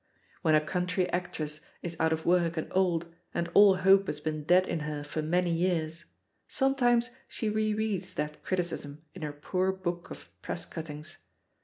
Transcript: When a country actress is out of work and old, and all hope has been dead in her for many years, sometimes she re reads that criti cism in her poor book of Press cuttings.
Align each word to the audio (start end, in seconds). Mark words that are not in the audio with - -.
When 0.41 0.55
a 0.55 0.61
country 0.65 1.07
actress 1.11 1.59
is 1.83 1.95
out 1.99 2.11
of 2.11 2.25
work 2.25 2.57
and 2.57 2.67
old, 2.71 3.13
and 3.35 3.51
all 3.53 3.75
hope 3.75 4.07
has 4.07 4.19
been 4.19 4.45
dead 4.45 4.67
in 4.67 4.79
her 4.79 5.03
for 5.03 5.21
many 5.21 5.51
years, 5.51 6.05
sometimes 6.47 7.11
she 7.27 7.49
re 7.49 7.75
reads 7.75 8.15
that 8.15 8.43
criti 8.43 8.61
cism 8.73 9.01
in 9.13 9.21
her 9.21 9.31
poor 9.31 9.71
book 9.71 10.09
of 10.09 10.27
Press 10.41 10.65
cuttings. 10.65 11.17